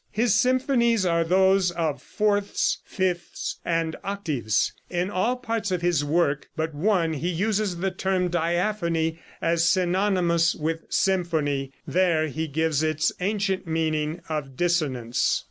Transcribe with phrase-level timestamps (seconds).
[0.11, 4.73] His symphonies are those of fourths, fifths and octaves.
[4.89, 10.55] In all parts of his work but one he uses the term diaphony as synonymous
[10.55, 15.39] with symphony; there he gives its ancient meaning of dissonance.